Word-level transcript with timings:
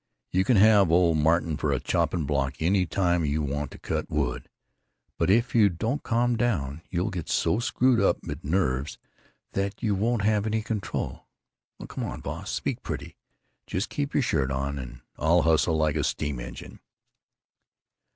You 0.31 0.43
can 0.43 0.57
have 0.57 0.91
old 0.91 1.19
Martin 1.19 1.57
for 1.57 1.71
a 1.71 1.79
chopping 1.79 2.25
block 2.25 2.55
any 2.59 2.87
time 2.87 3.23
you 3.23 3.43
want 3.43 3.69
to 3.69 3.77
cut 3.77 4.09
wood. 4.09 4.49
But 5.19 5.29
if 5.29 5.53
you 5.53 5.69
don't 5.69 6.01
calm 6.01 6.35
down 6.35 6.81
you'll 6.89 7.11
get 7.11 7.29
so 7.29 7.59
screwed 7.59 7.99
up 7.99 8.17
mit 8.23 8.43
nerves 8.43 8.97
that 9.51 9.83
you 9.83 9.93
won't 9.93 10.23
have 10.23 10.47
any 10.47 10.63
control. 10.63 11.27
Aw, 11.79 11.85
come 11.85 12.03
on, 12.03 12.21
boss, 12.21 12.49
speak 12.49 12.81
pretty! 12.81 13.15
Just 13.67 13.89
keep 13.91 14.15
your 14.15 14.23
shirt 14.23 14.49
on 14.49 14.79
and 14.79 15.01
I'll 15.19 15.43
hustle 15.43 15.77
like 15.77 15.95
a 15.97 16.03
steam 16.03 16.39
engine." 16.39 16.79